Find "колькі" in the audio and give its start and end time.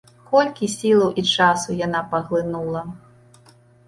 0.29-0.69